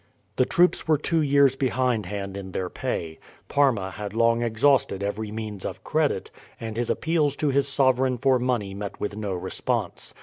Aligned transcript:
The 0.37 0.47
troops 0.47 0.87
were 0.87 0.97
two 0.97 1.21
years 1.21 1.55
behindhand 1.55 2.35
in 2.35 2.53
their 2.53 2.71
pay. 2.71 3.19
Parma 3.49 3.91
had 3.91 4.15
long 4.15 4.41
exhausted 4.41 5.03
every 5.03 5.29
means 5.31 5.63
of 5.63 5.83
credit, 5.83 6.31
and 6.59 6.75
his 6.75 6.89
appeals 6.89 7.35
to 7.35 7.49
his 7.49 7.67
sovereign 7.67 8.17
for 8.17 8.39
money 8.39 8.73
met 8.73 8.99
with 8.99 9.15
no 9.15 9.33
response. 9.33 10.15